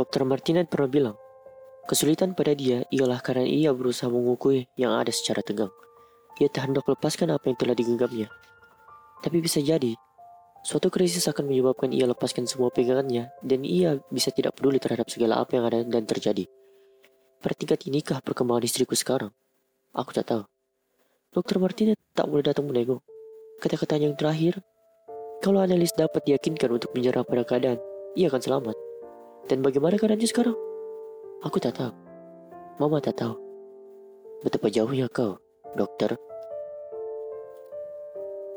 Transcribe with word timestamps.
Dr. 0.00 0.24
Martinez 0.24 0.64
pernah 0.64 0.88
bilang, 0.88 1.16
kesulitan 1.84 2.32
pada 2.32 2.56
dia 2.56 2.88
ialah 2.88 3.20
karena 3.20 3.44
ia 3.44 3.68
berusaha 3.76 4.08
mengukui 4.08 4.64
yang 4.80 4.96
ada 4.96 5.12
secara 5.12 5.44
tegang. 5.44 5.68
Ia 6.40 6.48
tak 6.48 6.72
hendak 6.72 6.88
lepaskan 6.88 7.28
apa 7.28 7.52
yang 7.52 7.60
telah 7.60 7.76
digenggamnya. 7.76 8.32
Tapi 9.20 9.44
bisa 9.44 9.60
jadi, 9.60 9.92
suatu 10.64 10.88
krisis 10.88 11.28
akan 11.28 11.52
menyebabkan 11.52 11.92
ia 11.92 12.08
lepaskan 12.08 12.48
semua 12.48 12.72
pegangannya 12.72 13.28
dan 13.44 13.60
ia 13.60 14.00
bisa 14.08 14.32
tidak 14.32 14.56
peduli 14.56 14.80
terhadap 14.80 15.12
segala 15.12 15.36
apa 15.36 15.60
yang 15.60 15.68
ada 15.68 15.84
dan 15.84 16.08
terjadi. 16.08 16.48
Pada 17.44 17.52
tingkat 17.52 17.84
inikah 17.84 18.24
perkembangan 18.24 18.64
istriku 18.64 18.96
sekarang? 18.96 19.36
Aku 19.92 20.16
tak 20.16 20.32
tahu. 20.32 20.48
Dr. 21.36 21.60
Martinez 21.60 22.00
tak 22.16 22.24
boleh 22.24 22.40
datang 22.40 22.64
menego. 22.64 23.04
Kata-katanya 23.60 24.08
yang 24.08 24.16
terakhir, 24.16 24.64
kalau 25.44 25.60
analis 25.60 25.92
dapat 25.92 26.24
diyakinkan 26.24 26.72
untuk 26.72 26.88
menyerah 26.96 27.20
pada 27.20 27.44
keadaan, 27.44 27.76
ia 28.16 28.32
akan 28.32 28.40
selamat. 28.40 28.89
Dan 29.50 29.66
bagaimana 29.66 29.98
keadaannya 29.98 30.30
sekarang? 30.30 30.54
Aku 31.42 31.58
tak 31.58 31.74
tahu. 31.74 31.90
Mama 32.78 33.02
tak 33.02 33.18
tahu. 33.18 33.34
Betapa 34.46 34.70
jauhnya 34.70 35.10
kau, 35.10 35.42
dokter. 35.74 36.14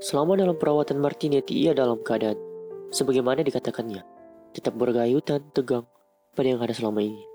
Selama 0.06 0.38
dalam 0.38 0.54
perawatan 0.54 1.02
Martinetti, 1.02 1.66
ia 1.66 1.74
dalam 1.74 1.98
keadaan 2.06 2.38
sebagaimana 2.94 3.42
dikatakannya, 3.42 4.06
tetap 4.54 4.78
bergayutan, 4.78 5.42
tegang 5.50 5.90
pada 6.38 6.54
yang 6.54 6.62
ada 6.62 6.78
selama 6.78 7.02
ini. 7.02 7.26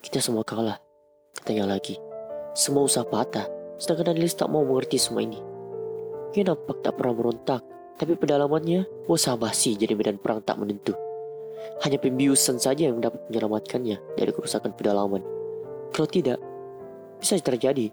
Kita 0.00 0.24
semua 0.24 0.40
kalah, 0.40 0.80
katanya 1.36 1.76
lagi. 1.76 2.00
Semua 2.56 2.88
usaha 2.88 3.04
patah, 3.04 3.44
sedangkan 3.76 4.16
Adelis 4.16 4.40
tak 4.40 4.48
mau 4.48 4.64
mengerti 4.64 4.96
semua 4.96 5.20
ini. 5.20 5.36
Ia 6.32 6.48
nampak 6.48 6.80
tak 6.80 6.96
pernah 6.96 7.12
merontak, 7.12 7.60
tapi 8.00 8.16
pedalamannya, 8.16 9.04
wah 9.04 9.36
basi 9.36 9.76
jadi 9.76 9.92
medan 9.92 10.16
perang 10.16 10.40
tak 10.40 10.56
menentu. 10.56 11.03
Hanya 11.82 11.98
pembiusan 12.00 12.56
saja 12.56 12.88
yang 12.88 13.02
dapat 13.02 13.20
menyelamatkannya 13.28 13.96
dari 14.16 14.30
kerusakan 14.32 14.72
pedalaman. 14.76 15.20
Kalau 15.94 16.08
tidak, 16.08 16.38
bisa 17.18 17.38
terjadi 17.40 17.88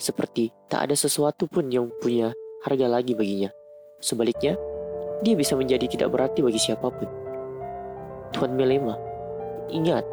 seperti 0.00 0.48
tak 0.72 0.88
ada 0.88 0.96
sesuatu 0.96 1.44
pun 1.44 1.68
yang 1.68 1.92
punya 2.00 2.32
harga 2.64 2.86
lagi 2.88 3.12
baginya. 3.12 3.52
Sebaliknya, 4.00 4.56
dia 5.20 5.36
bisa 5.36 5.52
menjadi 5.52 5.84
tidak 5.84 6.08
berarti 6.08 6.40
bagi 6.40 6.56
siapa 6.56 6.88
pun. 6.88 7.08
Tuan 8.32 8.56
Melema, 8.56 8.96
ingat, 9.68 10.06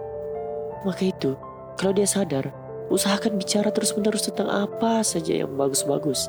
maka 0.84 1.08
itu, 1.08 1.40
kalau 1.80 1.96
dia 1.96 2.04
sadar, 2.04 2.52
usahakan 2.92 3.40
bicara 3.40 3.72
terus-menerus 3.72 4.28
tentang 4.28 4.52
apa 4.52 5.00
saja 5.06 5.46
yang 5.46 5.56
bagus-bagus, 5.56 6.28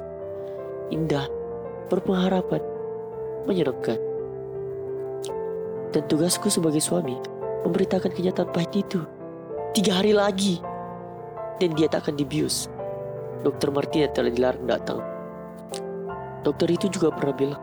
indah, 0.94 1.26
berpengharapan, 1.90 2.62
menyenangkan. 3.48 4.07
Dan 5.88 6.04
tugasku 6.04 6.52
sebagai 6.52 6.84
suami, 6.84 7.16
memberitakan 7.64 8.12
kenyataan 8.12 8.52
pahit 8.52 8.72
itu. 8.76 9.00
Tiga 9.72 10.00
hari 10.00 10.12
lagi, 10.12 10.60
dan 11.58 11.74
dia 11.74 11.90
tak 11.90 12.08
akan 12.08 12.16
dibius. 12.16 12.70
Dokter 13.42 13.70
Martina 13.70 14.10
telah 14.10 14.32
dilarang 14.32 14.66
datang. 14.66 15.00
Dokter 16.42 16.70
itu 16.70 16.86
juga 16.90 17.14
pernah 17.14 17.34
bilang, 17.34 17.62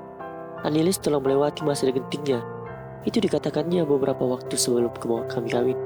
Anilis 0.66 0.98
telah 0.98 1.20
melewati 1.20 1.62
masa 1.62 1.88
gentingnya. 1.92 2.42
Itu 3.06 3.22
dikatakannya 3.22 3.86
beberapa 3.86 4.26
waktu 4.26 4.58
sebelum 4.58 4.90
kami 5.30 5.48
kawin. 5.52 5.80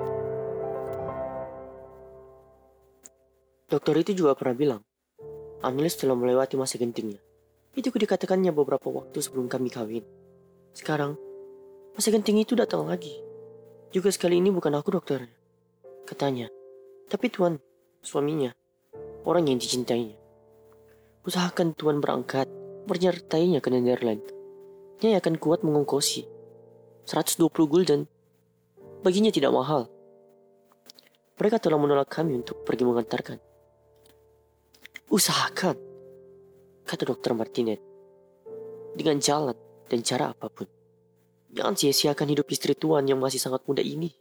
Dokter 3.69 3.95
itu 4.01 4.17
juga 4.17 4.33
pernah 4.33 4.55
bilang, 4.55 4.81
Anilis 5.61 5.99
telah 5.99 6.15
melewati 6.15 6.55
masa 6.57 6.79
gentingnya. 6.79 7.19
Itu 7.75 7.93
dikatakannya 7.93 8.49
beberapa 8.55 8.89
waktu 8.89 9.19
sebelum 9.21 9.51
kami 9.51 9.69
kawin. 9.69 10.05
Sekarang, 10.73 11.19
masa 11.95 12.09
genting 12.13 12.41
itu 12.41 12.53
datang 12.53 12.85
lagi. 12.85 13.21
Juga 13.89 14.13
sekali 14.13 14.37
ini 14.37 14.53
bukan 14.53 14.77
aku 14.77 14.93
dokternya. 14.93 15.33
Katanya, 16.05 16.49
tapi 17.09 17.29
Tuan, 17.33 17.57
suaminya, 18.01 18.53
orang 19.25 19.49
yang 19.49 19.57
dicintainya. 19.57 20.17
Usahakan 21.25 21.73
Tuan 21.73 22.01
berangkat 22.01 22.49
menyertainya 22.89 23.61
ke 23.61 23.69
Netherlands. 23.69 24.29
Dia 25.01 25.17
akan 25.17 25.37
kuat 25.37 25.61
mengongkosi 25.61 26.25
120 27.09 27.49
gulden. 27.65 28.05
Baginya 29.01 29.33
tidak 29.33 29.49
mahal. 29.49 29.89
Mereka 31.39 31.57
telah 31.57 31.79
menolak 31.81 32.11
kami 32.11 32.37
untuk 32.37 32.61
pergi 32.61 32.83
mengantarkan. 32.85 33.37
Usahakan, 35.09 35.77
kata 36.85 37.03
dokter 37.09 37.33
Martinez. 37.33 37.81
Dengan 38.93 39.17
jalan 39.17 39.57
dan 39.89 39.99
cara 40.05 40.29
apa 40.29 40.51
pun. 40.53 40.78
Jangan 41.49 41.73
sia-siakan 41.73 42.29
hidup 42.29 42.45
istri 42.53 42.77
Tuan 42.77 43.09
yang 43.09 43.17
masih 43.17 43.41
sangat 43.41 43.65
muda 43.65 43.81
ini. 43.81 44.13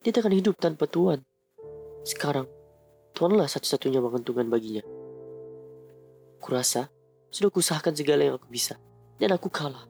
Dia 0.00 0.14
tak 0.14 0.24
akan 0.24 0.34
hidup 0.40 0.56
tanpa 0.56 0.88
Tuan. 0.88 1.20
Sekarang, 2.06 2.48
Tuanlah 3.12 3.48
satu-satunya 3.48 4.00
menguntungkan 4.00 4.48
baginya. 4.48 4.84
Kurasa, 6.40 6.88
sudah 7.28 7.52
kuusahakan 7.52 7.96
segala 7.96 8.28
yang 8.28 8.36
aku 8.40 8.48
bisa. 8.48 8.80
Dan 9.16 9.32
aku 9.32 9.48
kalah. 9.48 9.88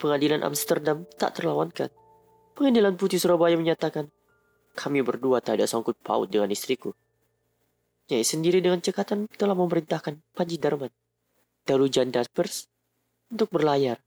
Pengadilan 0.00 0.44
Amsterdam 0.44 1.04
tak 1.16 1.40
terlawankan. 1.40 1.92
Pengadilan 2.56 2.96
Putih 2.96 3.20
Surabaya 3.20 3.56
menyatakan, 3.56 4.12
kami 4.72 5.04
berdua 5.04 5.44
tak 5.44 5.60
ada 5.60 5.68
sangkut 5.68 5.96
paut 6.00 6.28
dengan 6.28 6.48
istriku. 6.48 6.96
Nyai 8.08 8.24
sendiri 8.24 8.60
dengan 8.60 8.80
cekatan 8.80 9.28
telah 9.36 9.56
memerintahkan 9.56 10.20
Panji 10.36 10.56
Darman, 10.60 10.92
Dalujan 11.64 12.12
Daspers, 12.12 12.68
untuk 13.32 13.48
berlayar, 13.52 14.00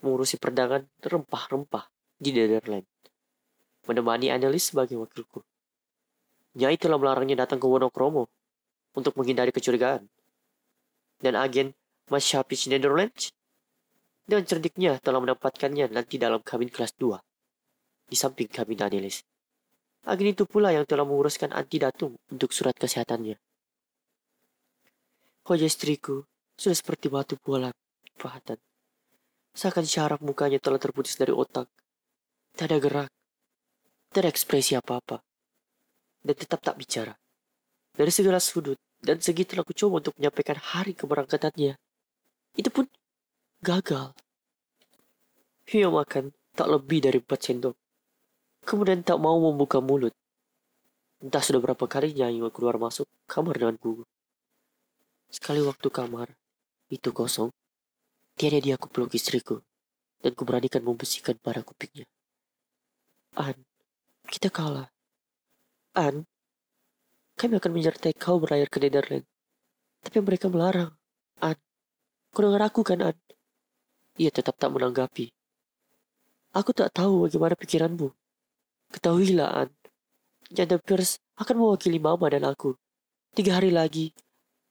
mengurusi 0.00 0.36
perdagangan 0.36 0.88
rempah-rempah 1.00 1.88
di 2.16 2.32
Netherlands. 2.32 2.88
Menemani 3.86 4.34
analis 4.34 4.74
sebagai 4.74 4.98
wakilku. 4.98 5.40
Nyai 6.56 6.80
telah 6.80 6.96
melarangnya 6.96 7.46
datang 7.46 7.60
ke 7.60 7.66
Wonokromo 7.68 8.26
untuk 8.96 9.12
menghindari 9.20 9.52
kecurigaan 9.52 10.08
dan 11.20 11.36
agen 11.36 11.76
Masyapis 12.06 12.70
Netherlands 12.70 13.34
dengan 14.26 14.46
cerdiknya 14.46 14.98
telah 15.02 15.18
mendapatkannya 15.22 15.90
nanti 15.90 16.18
dalam 16.18 16.42
kabin 16.42 16.70
kelas 16.70 16.94
2 16.98 17.18
di 18.10 18.16
samping 18.18 18.50
kabin 18.50 18.78
Danielis. 18.78 19.22
Agen 20.06 20.30
itu 20.30 20.46
pula 20.46 20.70
yang 20.70 20.86
telah 20.86 21.02
menguruskan 21.02 21.50
antidatum 21.50 22.14
untuk 22.30 22.54
surat 22.54 22.78
kesehatannya. 22.78 23.38
Wajah 25.46 25.66
istriku 25.66 26.26
sudah 26.58 26.74
seperti 26.78 27.06
batu 27.10 27.34
bualan, 27.38 27.74
Fahatan. 28.18 28.58
Seakan 29.56 29.88
syaraf 29.88 30.20
mukanya 30.20 30.60
telah 30.60 30.76
terputus 30.76 31.16
dari 31.16 31.32
otak. 31.32 31.64
Tak 32.52 32.68
ada 32.68 32.76
gerak, 32.76 33.10
tak 34.12 34.20
ada 34.20 34.28
ekspresi 34.28 34.76
apa-apa, 34.76 35.24
dan 36.20 36.36
tetap 36.36 36.60
tak 36.60 36.76
bicara. 36.76 37.16
Dari 37.96 38.12
segala 38.12 38.36
sudut, 38.36 38.76
dan 39.00 39.16
segi 39.24 39.48
telah 39.48 39.64
coba 39.64 40.04
untuk 40.04 40.12
menyampaikan 40.20 40.60
hari 40.60 40.92
keberangkatannya. 40.92 41.72
Itu 42.52 42.68
pun 42.68 42.84
gagal. 43.64 44.12
Ia 45.72 45.88
makan 45.88 46.36
tak 46.52 46.68
lebih 46.68 47.04
dari 47.04 47.18
empat 47.20 47.40
sendok. 47.40 47.76
Kemudian 48.64 49.00
tak 49.00 49.16
mau 49.20 49.40
membuka 49.40 49.80
mulut. 49.80 50.12
Entah 51.24 51.40
sudah 51.40 51.64
berapa 51.64 51.84
kalinya 51.88 52.28
ia 52.28 52.48
keluar 52.52 52.76
masuk 52.76 53.08
kamar 53.24 53.56
dengan 53.56 53.76
gugup. 53.80 54.08
Sekali 55.32 55.64
waktu 55.64 55.88
kamar 55.88 56.36
itu 56.92 57.10
kosong, 57.10 57.50
tiada 58.36 58.60
dia 58.60 58.76
aku 58.76 58.92
peluk 58.92 59.16
istriku 59.16 59.64
dan 60.20 60.32
kuberanikan 60.36 60.84
membersihkan 60.84 61.40
para 61.40 61.64
kupingnya. 61.64 62.04
An, 63.36 63.56
kita 64.28 64.52
kalah. 64.52 64.92
An, 65.96 66.28
kami 67.36 67.56
akan 67.56 67.72
menyertai 67.72 68.12
kau 68.16 68.40
berlayar 68.40 68.68
ke 68.68 68.80
Netherlands. 68.80 69.28
Tapi 70.04 70.20
mereka 70.20 70.52
melarang. 70.52 70.92
An, 71.40 71.56
kau 72.32 72.44
dengar 72.44 72.68
aku 72.68 72.80
kan, 72.84 73.00
An? 73.12 73.16
Ia 74.16 74.32
tetap 74.32 74.56
tak 74.56 74.72
menanggapi. 74.72 75.32
Aku 76.56 76.72
tak 76.72 76.92
tahu 76.96 77.28
bagaimana 77.28 77.56
pikiranmu. 77.56 78.08
Ketahuilah, 78.92 79.64
An. 79.64 79.68
Janda 80.48 80.80
Pierce 80.80 81.20
akan 81.36 81.56
mewakili 81.60 82.00
Mama 82.00 82.32
dan 82.32 82.48
aku. 82.48 82.72
Tiga 83.36 83.60
hari 83.60 83.68
lagi, 83.68 84.16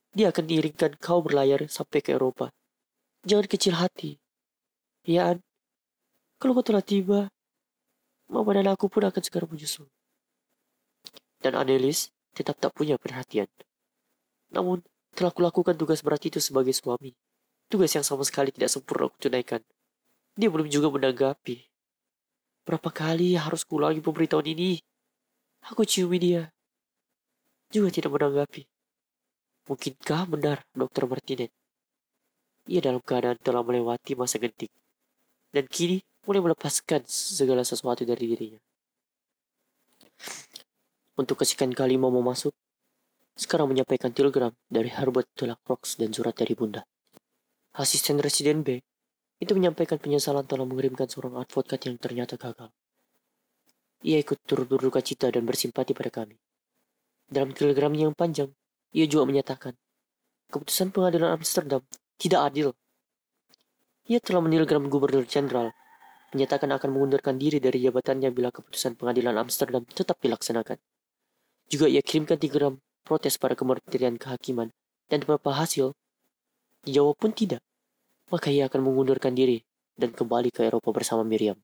dia 0.10 0.34
akan 0.34 0.50
diiringkan 0.50 0.98
kau 0.98 1.22
berlayar 1.22 1.70
sampai 1.70 2.02
ke 2.02 2.18
Eropa. 2.18 2.50
Jangan 3.26 3.50
kecil 3.50 3.74
hati. 3.74 4.22
Ya. 5.02 5.34
Kalau 6.38 6.54
kau 6.54 6.66
telah 6.66 6.86
tiba, 6.86 7.34
Mama 8.26 8.58
dan 8.58 8.70
aku 8.70 8.90
pun 8.90 9.06
akan 9.06 9.22
segera 9.22 9.46
menyusul. 9.46 9.86
Dan 11.42 11.54
Annelies, 11.54 12.10
tetap 12.34 12.58
tak 12.58 12.74
punya 12.74 12.98
perhatian. 12.98 13.46
Namun, 14.50 14.82
telah 15.14 15.30
kulakukan 15.30 15.78
tugas 15.78 16.02
berat 16.02 16.26
itu 16.26 16.42
sebagai 16.42 16.74
suami. 16.74 17.14
Tugas 17.70 17.94
yang 17.94 18.06
sama 18.06 18.26
sekali 18.26 18.50
tidak 18.54 18.70
sempurna 18.70 19.10
aku 19.10 19.18
tunaikan. 19.18 19.62
Dia 20.38 20.50
belum 20.50 20.70
juga 20.70 20.90
menanggapi. 20.90 21.66
Berapa 22.66 22.90
kali 22.90 23.38
harus 23.38 23.62
kulangi 23.62 24.02
pemberitahuan 24.02 24.50
ini? 24.50 24.82
Aku 25.70 25.86
ciumi 25.86 26.18
dia. 26.18 26.50
Juga 27.70 27.90
tidak 27.90 28.14
menanggapi. 28.14 28.66
Mungkinkah 29.66 30.30
benar 30.30 30.62
Dr. 30.74 31.10
Martinez? 31.10 31.65
Ia 32.66 32.82
dalam 32.82 33.02
keadaan 33.02 33.38
telah 33.38 33.62
melewati 33.62 34.18
masa 34.18 34.42
genting. 34.42 34.72
Dan 35.54 35.70
kini 35.70 36.02
mulai 36.26 36.42
melepaskan 36.42 37.06
segala 37.06 37.62
sesuatu 37.62 38.02
dari 38.02 38.26
dirinya. 38.26 38.62
Untuk 41.16 41.40
kesekian 41.40 41.72
kali 41.72 41.96
mau 41.96 42.12
masuk, 42.12 42.52
sekarang 43.36 43.72
menyampaikan 43.72 44.12
telegram 44.12 44.52
dari 44.68 44.90
Herbert 44.92 45.32
Tulak 45.38 45.62
Rocks 45.64 45.96
dan 45.96 46.12
surat 46.12 46.36
dari 46.36 46.56
Bunda. 46.58 46.84
Asisten 47.76 48.20
Residen 48.20 48.64
B 48.64 48.80
itu 49.40 49.52
menyampaikan 49.52 50.00
penyesalan 50.00 50.48
telah 50.48 50.64
mengirimkan 50.64 51.12
seorang 51.12 51.44
advokat 51.44 51.84
yang 51.88 52.00
ternyata 52.00 52.40
gagal. 52.40 52.72
Ia 54.04 54.24
ikut 54.24 54.40
turut 54.48 54.68
berduka 54.68 55.04
cita 55.04 55.28
dan 55.28 55.44
bersimpati 55.44 55.92
pada 55.92 56.12
kami. 56.12 56.40
Dalam 57.28 57.52
telegramnya 57.52 58.08
yang 58.08 58.16
panjang, 58.16 58.54
ia 58.96 59.04
juga 59.10 59.28
menyatakan, 59.28 59.76
keputusan 60.54 60.96
pengadilan 60.96 61.36
Amsterdam 61.36 61.84
tidak 62.16 62.52
adil. 62.52 62.70
Ia 64.06 64.22
telah 64.22 64.42
menelegram 64.42 64.86
Gubernur 64.90 65.26
Jenderal, 65.26 65.74
menyatakan 66.34 66.70
akan 66.76 66.90
mengundurkan 66.94 67.42
diri 67.42 67.58
dari 67.58 67.82
jabatannya 67.82 68.30
bila 68.30 68.54
keputusan 68.54 68.98
pengadilan 69.00 69.36
Amsterdam 69.40 69.86
tetap 69.90 70.22
dilaksanakan. 70.22 70.78
Juga 71.66 71.90
ia 71.90 72.06
kirimkan 72.06 72.38
telegram 72.38 72.78
protes 73.02 73.42
pada 73.42 73.58
Kementerian 73.58 74.18
Kehakiman 74.22 74.70
dan 75.10 75.26
beberapa 75.26 75.54
hasil 75.58 75.94
dijawab 76.86 77.18
pun 77.18 77.34
tidak 77.34 77.66
maka 78.30 78.50
ia 78.50 78.66
akan 78.66 78.82
mengundurkan 78.82 79.38
diri 79.38 79.62
dan 79.96 80.12
kembali 80.12 80.50
ke 80.50 80.66
Eropa 80.66 80.90
bersama 80.92 81.22
Miriam. 81.22 81.58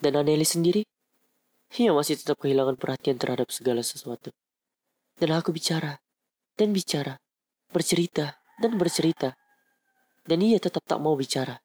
Dan 0.00 0.16
Anneli 0.16 0.46
sendiri, 0.46 0.82
ia 1.76 1.92
masih 1.92 2.16
tetap 2.16 2.40
kehilangan 2.40 2.80
perhatian 2.80 3.20
terhadap 3.20 3.52
segala 3.52 3.84
sesuatu. 3.84 4.32
Dan 5.20 5.36
aku 5.36 5.52
bicara, 5.52 6.00
dan 6.56 6.72
bicara, 6.72 7.20
bercerita, 7.68 8.39
dan 8.60 8.76
bercerita. 8.76 9.34
Dan 10.22 10.44
ia 10.44 10.60
tetap 10.60 10.84
tak 10.84 11.00
mau 11.00 11.16
bicara. 11.16 11.58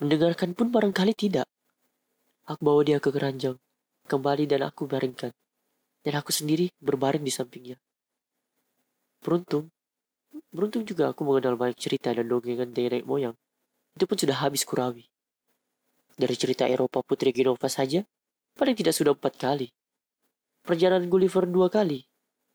Mendengarkan 0.00 0.56
pun 0.56 0.72
barangkali 0.72 1.12
tidak. 1.12 1.46
Aku 2.48 2.64
bawa 2.64 2.80
dia 2.80 2.96
ke 2.96 3.12
keranjang, 3.12 3.60
kembali 4.08 4.48
dan 4.48 4.64
aku 4.64 4.88
baringkan. 4.88 5.36
Dan 6.00 6.16
aku 6.16 6.32
sendiri 6.32 6.72
berbaring 6.80 7.20
di 7.20 7.28
sampingnya. 7.28 7.76
Beruntung, 9.20 9.68
Beruntung 10.48 10.84
juga 10.84 11.12
aku 11.12 11.24
mengenal 11.28 11.60
banyak 11.60 11.76
cerita 11.76 12.12
dan 12.12 12.28
dongengan 12.28 12.70
nenek 12.72 13.04
moyang. 13.04 13.36
Itu 13.96 14.08
pun 14.08 14.16
sudah 14.16 14.36
habis 14.40 14.64
kurawi. 14.64 15.08
Dari 16.18 16.34
cerita 16.34 16.66
Eropa 16.66 17.04
Putri 17.04 17.30
Genova 17.30 17.68
saja, 17.70 18.02
paling 18.58 18.74
tidak 18.74 18.94
sudah 18.94 19.14
empat 19.14 19.38
kali. 19.38 19.70
Perjalanan 20.64 21.06
Gulliver 21.06 21.46
dua 21.46 21.70
kali. 21.70 22.04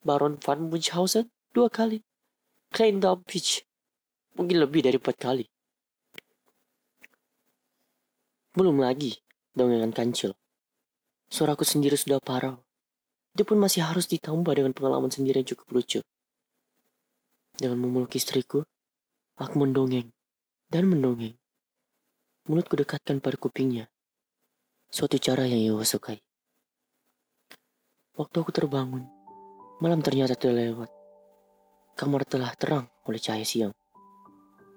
Baron 0.03 0.35
van 0.41 0.67
Munchausen 0.67 1.31
dua 1.55 1.71
kali. 1.71 2.03
Klein 2.73 2.97
Dampich 2.97 3.61
mungkin 4.33 4.57
lebih 4.57 4.81
dari 4.81 4.97
empat 4.97 5.13
kali. 5.21 5.45
Belum 8.57 8.81
lagi 8.81 9.13
dongengan 9.53 9.93
kancil. 9.93 10.33
Suaraku 11.29 11.69
sendiri 11.69 11.93
sudah 11.93 12.17
parau. 12.17 12.65
Itu 13.37 13.45
pun 13.45 13.61
masih 13.61 13.85
harus 13.85 14.09
ditambah 14.09 14.57
dengan 14.57 14.73
pengalaman 14.73 15.13
sendiri 15.13 15.45
yang 15.45 15.53
cukup 15.53 15.69
lucu. 15.69 16.01
Dengan 17.53 17.77
memeluk 17.77 18.17
istriku, 18.17 18.65
aku 19.37 19.53
mendongeng 19.53 20.09
dan 20.73 20.89
mendongeng. 20.89 21.37
Mulutku 22.49 22.73
dekatkan 22.73 23.21
pada 23.21 23.37
kupingnya. 23.37 23.85
Suatu 24.89 25.21
cara 25.21 25.45
yang 25.45 25.61
ia 25.61 25.85
sukai. 25.85 26.17
Waktu 28.17 28.35
aku 28.41 28.49
terbangun, 28.49 29.05
malam 29.77 30.01
ternyata 30.01 30.33
telah 30.33 30.73
lewat. 30.73 31.02
Kamar 31.93 32.25
telah 32.25 32.49
terang 32.57 32.89
oleh 33.05 33.21
cahaya 33.21 33.45
siang. 33.45 33.73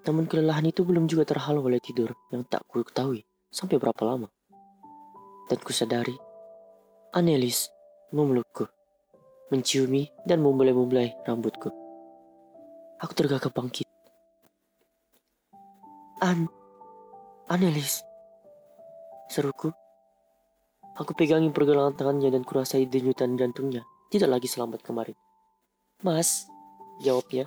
Namun 0.05 0.29
kelelahan 0.29 0.63
itu 0.63 0.85
belum 0.85 1.09
juga 1.09 1.27
terhalau 1.27 1.65
oleh 1.65 1.81
tidur 1.81 2.15
yang 2.31 2.45
tak 2.47 2.63
ku 2.69 2.79
ketahui 2.85 3.25
sampai 3.51 3.81
berapa 3.81 4.03
lama. 4.05 4.29
Dan 5.49 5.59
ku 5.59 5.73
sadari, 5.73 6.15
Anelis 7.11 7.67
memelukku, 8.13 8.69
menciumi 9.51 10.07
dan 10.23 10.39
membelai-membelai 10.39 11.27
rambutku. 11.27 11.73
Aku 13.03 13.11
tergagap 13.15 13.51
bangkit. 13.51 13.87
An, 16.23 16.47
Anelis, 17.51 18.03
seruku. 19.29 19.73
Aku 20.97 21.13
pegangi 21.13 21.53
pergelangan 21.53 21.93
tangannya 21.93 22.33
dan 22.33 22.41
kurasai 22.41 22.89
denyutan 22.89 23.37
jantungnya. 23.37 23.85
Tidak 24.09 24.25
lagi 24.25 24.49
selamat 24.49 24.81
kemarin. 24.81 25.13
Mas, 26.01 26.49
jawabnya. 27.01 27.45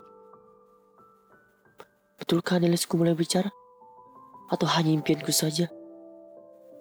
Betulkah 2.20 2.60
Anelisku 2.60 2.94
mulai 2.94 3.16
bicara? 3.16 3.50
Atau 4.50 4.66
hanya 4.66 4.90
impianku 4.92 5.30
saja? 5.32 5.70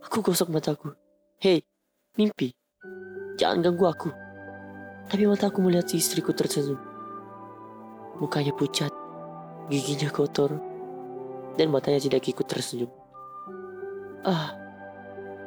Aku 0.06 0.19
gosok 0.25 0.50
mataku. 0.50 0.94
Hei, 1.39 1.63
mimpi. 2.18 2.51
Jangan 3.39 3.63
ganggu 3.63 3.86
aku. 3.88 4.10
Tapi 5.10 5.24
mataku 5.25 5.63
melihat 5.63 5.89
si 5.89 5.98
istriku 5.98 6.36
tersenyum. 6.36 6.77
Mukanya 8.19 8.51
pucat, 8.51 8.92
giginya 9.71 10.12
kotor, 10.12 10.60
dan 11.56 11.71
matanya 11.71 12.04
tidak 12.04 12.27
ikut 12.27 12.45
tersenyum. 12.45 12.92
Ah, 14.27 14.54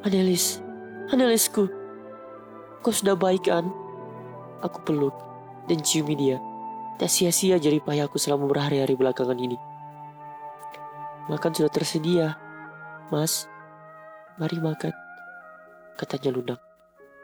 Anelis, 0.03 0.59
Anelisku, 1.13 1.69
kau 2.81 2.91
sudah 2.91 3.13
baik 3.13 3.47
kan? 3.47 3.69
Aku 4.65 4.81
peluk 4.89 5.15
dan 5.69 5.79
ciumi 5.85 6.17
dia. 6.17 6.41
Tak 7.03 7.11
sia-sia 7.11 7.59
jadi 7.59 7.83
payahku 7.83 8.15
selama 8.15 8.47
berhari-hari 8.47 8.95
belakangan 8.95 9.35
ini. 9.35 9.59
Makan 11.27 11.51
sudah 11.51 11.67
tersedia, 11.67 12.39
Mas. 13.11 13.51
Mari 14.39 14.63
makan, 14.63 14.95
katanya 15.99 16.31
lunak. 16.31 16.63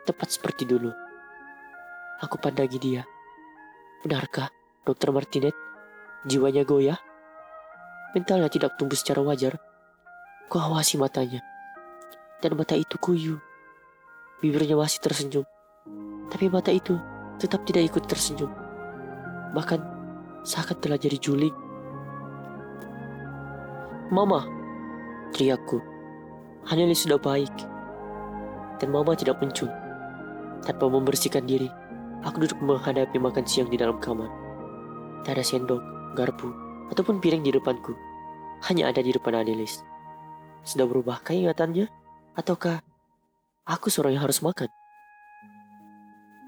Tepat 0.02 0.34
seperti 0.34 0.66
dulu. 0.66 0.90
Aku 2.26 2.42
pandangi 2.42 2.74
dia. 2.82 3.06
Benarkah? 4.02 4.50
Dokter 4.82 5.14
Martinet, 5.14 5.54
jiwanya 6.26 6.66
goyah. 6.66 6.98
Mentalnya 8.18 8.50
tidak 8.50 8.74
tumbuh 8.82 8.98
secara 8.98 9.22
wajar. 9.22 9.62
Ku 10.50 10.58
awasi 10.58 10.98
matanya. 10.98 11.38
Dan 12.42 12.58
mata 12.58 12.74
itu 12.74 12.98
kuyu. 12.98 13.38
Bibirnya 14.42 14.74
masih 14.74 14.98
tersenyum. 15.06 15.46
Tapi 16.34 16.50
mata 16.50 16.74
itu 16.74 16.98
tetap 17.38 17.62
tidak 17.62 17.94
ikut 17.94 18.10
tersenyum. 18.10 18.67
Bahkan 19.56 19.80
seakan 20.44 20.78
telah 20.80 20.98
jadi 21.00 21.16
juling. 21.16 21.54
Mama, 24.08 24.44
teriakku. 25.36 25.80
Haneli 26.68 26.96
sudah 26.96 27.20
baik. 27.20 27.52
Dan 28.80 28.88
mama 28.92 29.12
tidak 29.12 29.40
muncul. 29.40 29.68
Tanpa 30.64 30.84
membersihkan 30.88 31.44
diri, 31.44 31.68
aku 32.24 32.44
duduk 32.44 32.58
menghadapi 32.60 33.16
makan 33.20 33.44
siang 33.44 33.68
di 33.68 33.76
dalam 33.76 34.00
kamar. 34.00 34.28
Tak 35.24 35.36
ada 35.36 35.44
sendok, 35.44 35.82
garpu, 36.16 36.48
ataupun 36.92 37.20
piring 37.20 37.44
di 37.44 37.52
depanku. 37.52 37.92
Hanya 38.66 38.90
ada 38.90 39.04
di 39.04 39.12
depan 39.12 39.38
Adelis. 39.38 39.84
Sudah 40.64 40.88
berubahkah 40.88 41.36
ingatannya? 41.36 41.86
Ataukah 42.34 42.82
aku 43.66 43.90
seorang 43.92 44.18
yang 44.18 44.24
harus 44.24 44.42
makan? 44.42 44.70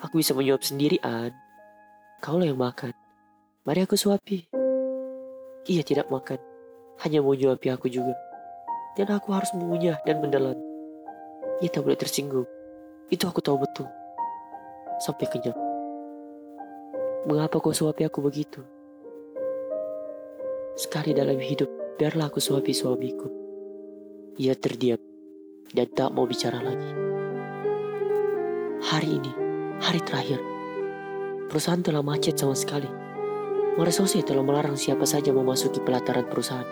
Aku 0.00 0.16
bisa 0.16 0.32
menyuap 0.32 0.64
sendiri, 0.64 0.96
An. 1.04 1.34
Kaulah 2.20 2.52
yang 2.52 2.60
makan. 2.60 2.92
Mari 3.64 3.88
aku 3.88 3.96
suapi. 3.96 4.44
Ia 5.72 5.80
tidak 5.80 6.12
makan. 6.12 6.36
Hanya 7.00 7.24
mau 7.24 7.32
nyuapi 7.32 7.72
aku 7.72 7.88
juga. 7.88 8.12
Dan 8.92 9.08
aku 9.08 9.32
harus 9.32 9.48
mengunyah 9.56 9.96
dan 10.04 10.20
mendelan. 10.20 10.60
Ia 11.64 11.72
tak 11.72 11.80
boleh 11.80 11.96
tersinggung. 11.96 12.44
Itu 13.08 13.24
aku 13.24 13.40
tahu 13.40 13.64
betul. 13.64 13.88
Sampai 15.00 15.32
kenyang. 15.32 15.56
Mengapa 17.24 17.56
kau 17.56 17.72
suapi 17.72 18.04
aku 18.04 18.20
begitu? 18.20 18.60
Sekali 20.76 21.16
dalam 21.16 21.40
hidup, 21.40 21.96
biarlah 21.96 22.28
aku 22.28 22.36
suapi 22.36 22.76
suamiku. 22.76 23.32
Ia 24.36 24.52
terdiam 24.60 25.00
dan 25.72 25.88
tak 25.96 26.12
mau 26.12 26.28
bicara 26.28 26.60
lagi. 26.60 26.92
Hari 28.92 29.08
ini, 29.08 29.32
hari 29.80 30.00
terakhir, 30.04 30.40
perusahaan 31.50 31.82
telah 31.82 31.98
macet 31.98 32.38
sama 32.38 32.54
sekali. 32.54 32.86
Maresose 33.74 34.22
telah 34.22 34.46
melarang 34.46 34.78
siapa 34.78 35.02
saja 35.02 35.34
memasuki 35.34 35.82
pelataran 35.82 36.30
perusahaan. 36.30 36.64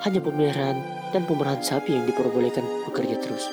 Hanya 0.00 0.24
pemeliharaan 0.24 0.80
dan 1.12 1.28
pemerahan 1.28 1.60
sapi 1.60 1.92
yang 1.92 2.08
diperbolehkan 2.08 2.64
bekerja 2.88 3.20
terus. 3.20 3.44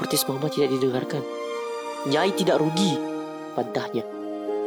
Protes 0.00 0.24
mama 0.24 0.48
tidak 0.48 0.72
didengarkan. 0.72 1.20
Nyai 2.08 2.32
tidak 2.32 2.56
rugi, 2.56 2.96
bantahnya. 3.52 4.08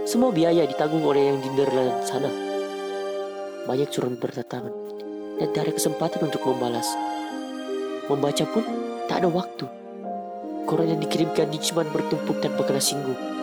Semua 0.06 0.30
biaya 0.30 0.70
ditanggung 0.70 1.02
oleh 1.02 1.34
yang 1.34 1.42
di 1.42 1.50
sana. 2.06 2.30
Banyak 3.66 3.90
surat 3.90 4.14
berdatangan 4.22 4.74
dan 5.42 5.48
tak 5.58 5.66
ada 5.66 5.74
kesempatan 5.74 6.22
untuk 6.30 6.46
membalas. 6.46 6.86
Membaca 8.06 8.46
pun 8.46 8.62
tak 9.10 9.26
ada 9.26 9.30
waktu. 9.34 9.66
Koran 10.70 10.94
yang 10.94 11.02
dikirimkan 11.02 11.50
di 11.50 11.58
bertumpuk 11.90 12.38
dan 12.46 12.54
kena 12.54 12.78
singgung. 12.78 13.41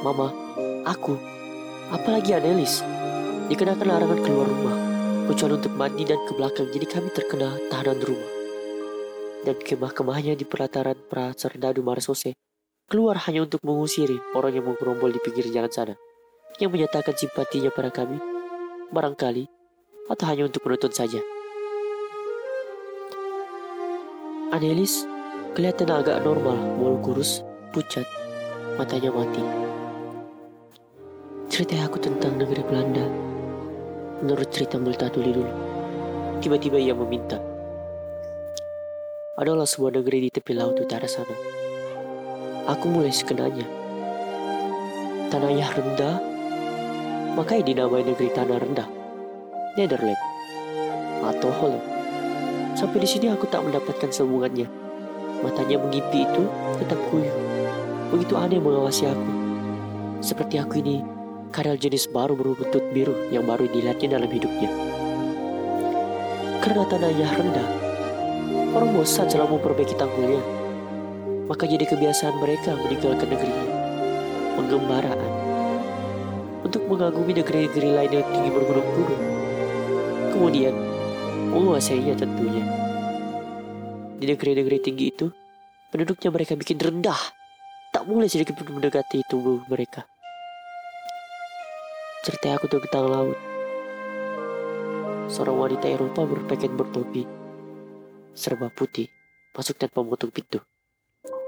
Mama, 0.00 0.32
aku, 0.88 1.12
apalagi 1.92 2.32
Anelis, 2.32 2.80
dikenakan 3.52 3.84
larangan 3.84 4.20
keluar 4.24 4.48
rumah, 4.48 4.76
kecuali 5.28 5.60
untuk 5.60 5.76
mandi 5.76 6.08
dan 6.08 6.16
ke 6.24 6.32
belakang, 6.32 6.72
jadi 6.72 6.86
kami 6.88 7.08
terkena 7.12 7.60
tahanan 7.68 8.00
rumah. 8.00 8.30
dan 9.40 9.56
kemah-kemahnya 9.56 10.36
di 10.36 10.44
pelataran 10.44 10.96
pra 11.08 11.32
Serdadu 11.32 11.80
Marsose 11.80 12.36
keluar 12.90 13.16
hanya 13.24 13.46
untuk 13.46 13.62
mengusiri 13.64 14.20
orang 14.36 14.52
yang 14.52 14.68
menggerombol 14.68 15.08
di 15.08 15.20
pinggir 15.22 15.48
jalan 15.48 15.72
sana 15.72 15.94
yang 16.60 16.68
menyatakan 16.68 17.16
simpatinya 17.16 17.72
pada 17.72 17.88
kami 17.88 18.20
barangkali 18.92 19.48
atau 20.12 20.24
hanya 20.28 20.50
untuk 20.50 20.60
menonton 20.66 20.92
saja. 20.92 21.22
Anelis 24.50 25.06
kelihatan 25.54 25.88
agak 25.94 26.26
normal, 26.26 26.58
walau 26.76 26.98
kurus, 26.98 27.46
pucat, 27.70 28.04
matanya 28.74 29.14
mati. 29.14 29.69
Cerita 31.60 31.92
aku 31.92 32.00
tentang 32.00 32.40
negeri 32.40 32.64
Belanda. 32.64 33.04
Menurut 34.24 34.48
cerita 34.48 34.80
Multatuli 34.80 35.28
dulu. 35.28 35.52
Tiba-tiba 36.40 36.80
ia 36.80 36.96
meminta. 36.96 37.36
Adalah 39.36 39.68
sebuah 39.68 40.00
negeri 40.00 40.24
di 40.24 40.30
tepi 40.32 40.56
laut 40.56 40.80
utara 40.80 41.04
sana. 41.04 41.36
Aku 42.64 42.88
mulai 42.88 43.12
sekenanya. 43.12 43.68
Tanahnya 45.28 45.68
rendah, 45.76 46.16
makanya 47.36 47.68
dinamai 47.68 48.08
negeri 48.08 48.32
tanah 48.32 48.56
rendah. 48.56 48.88
Netherlands 49.76 50.24
atau 51.28 51.52
Holland. 51.60 51.84
Sampai 52.72 53.04
di 53.04 53.08
sini 53.12 53.28
aku 53.28 53.44
tak 53.52 53.68
mendapatkan 53.68 54.08
sambungannya. 54.08 54.64
Matanya 55.44 55.76
mengimpi 55.76 56.24
itu 56.24 56.48
tetap 56.80 56.96
kuyuh. 57.12 57.36
Begitu 58.16 58.32
aneh 58.40 58.56
mengawasi 58.56 59.12
aku. 59.12 59.28
Seperti 60.24 60.56
aku 60.56 60.80
ini 60.80 61.19
karel 61.50 61.74
jenis 61.74 62.06
baru 62.06 62.38
beruntut 62.38 62.94
biru 62.94 63.26
yang 63.34 63.42
baru 63.42 63.66
dilihatnya 63.66 64.16
dalam 64.16 64.30
hidupnya. 64.30 64.70
Karena 66.62 66.86
tanahnya 66.86 67.26
rendah, 67.34 67.68
orang 68.78 68.90
bosan 68.94 69.26
selalu 69.26 69.58
memperbaiki 69.58 69.98
tanggulnya. 69.98 70.42
Maka 71.50 71.66
jadi 71.66 71.82
kebiasaan 71.82 72.38
mereka 72.38 72.78
meninggalkan 72.78 73.26
negerinya. 73.26 73.66
Penggembaraan. 74.54 75.30
Untuk 76.62 76.86
mengagumi 76.86 77.34
negeri-negeri 77.34 77.88
lain 77.90 78.12
yang 78.14 78.28
tinggi 78.30 78.50
bergunung-gunung. 78.54 79.22
Kemudian, 80.30 80.74
menguasainya 81.50 82.14
tentunya. 82.14 82.62
Di 84.22 84.30
negeri-negeri 84.30 84.78
tinggi 84.78 85.10
itu, 85.10 85.26
penduduknya 85.90 86.30
mereka 86.30 86.54
bikin 86.54 86.78
rendah. 86.78 87.18
Tak 87.90 88.06
boleh 88.06 88.30
sedikit 88.30 88.54
pun 88.54 88.78
mendekati 88.78 89.26
tubuh 89.26 89.66
mereka. 89.66 90.06
Cerita 92.20 92.52
aku 92.52 92.68
tentang 92.68 93.08
laut. 93.08 93.38
Seorang 95.32 95.56
wanita 95.56 95.88
Eropa 95.88 96.28
berpakaian 96.28 96.76
bertopi, 96.76 97.24
serba 98.36 98.68
putih, 98.68 99.08
masuk 99.56 99.80
tanpa 99.80 100.04
memotong 100.04 100.28
pintu. 100.28 100.60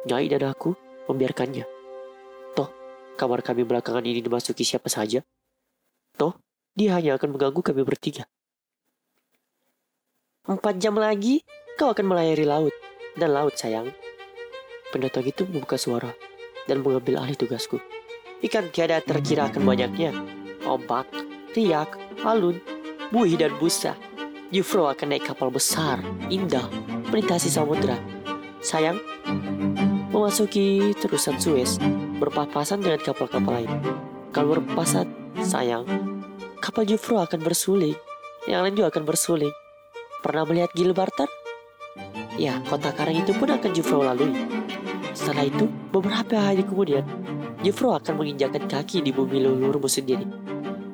Nyai 0.09 0.33
dan 0.33 0.49
aku 0.49 0.73
membiarkannya. 1.12 1.69
Toh, 2.57 2.73
kamar 3.21 3.45
kami 3.45 3.69
belakangan 3.69 4.00
ini 4.00 4.25
dimasuki 4.25 4.64
siapa 4.64 4.88
saja. 4.88 5.21
Toh, 6.17 6.41
dia 6.73 6.97
hanya 6.97 7.21
akan 7.21 7.37
mengganggu 7.37 7.61
kami 7.61 7.85
bertiga. 7.85 8.25
Empat 10.49 10.81
jam 10.81 10.97
lagi, 10.97 11.45
kau 11.76 11.93
akan 11.93 12.17
melayari 12.17 12.49
laut. 12.49 12.73
Dan 13.12 13.37
laut, 13.37 13.61
sayang. 13.61 13.93
Pendatang 14.88 15.29
itu 15.29 15.45
membuka 15.45 15.76
suara 15.76 16.17
dan 16.64 16.81
mengambil 16.81 17.21
alih 17.21 17.37
tugasku. 17.37 17.76
Ikan 18.41 18.73
tiada 18.73 19.05
terkira 19.05 19.52
akan 19.52 19.69
banyaknya. 19.69 20.41
Ombak, 20.73 21.05
riak, 21.52 22.00
alun, 22.25 22.57
buih 23.12 23.37
dan 23.37 23.52
busa. 23.61 23.93
Jufro 24.49 24.88
akan 24.88 25.12
naik 25.12 25.29
kapal 25.29 25.52
besar, 25.52 26.00
indah, 26.33 26.64
melintasi 27.12 27.52
samudera. 27.52 28.00
Sayang, 28.64 28.97
memasuki 30.09 30.97
terusan 30.97 31.37
Suez, 31.37 31.76
berpapasan 32.17 32.81
dengan 32.81 33.05
kapal-kapal 33.05 33.61
lain. 33.61 33.73
Kalau 34.33 34.57
berpapasan, 34.57 35.12
sayang, 35.45 35.85
kapal 36.64 36.88
Jufro 36.88 37.21
akan 37.21 37.45
bersuling. 37.45 37.97
Yang 38.49 38.61
lain 38.64 38.75
juga 38.81 38.88
akan 38.97 39.05
bersuling. 39.05 39.52
Pernah 40.25 40.49
melihat 40.49 40.73
Gilbartan? 40.73 41.29
Ya, 42.41 42.64
kota 42.64 42.97
karang 42.97 43.21
itu 43.21 43.37
pun 43.37 43.52
akan 43.52 43.71
Jufro 43.76 44.00
lalui. 44.00 44.33
Setelah 45.12 45.45
itu, 45.52 45.69
beberapa 45.93 46.41
hari 46.41 46.64
kemudian, 46.64 47.05
Jufro 47.61 47.93
akan 47.93 48.25
menginjakan 48.25 48.64
kaki 48.73 49.05
di 49.05 49.12
bumi 49.12 49.45
leluhurmu 49.45 49.85
sendiri. 49.85 50.51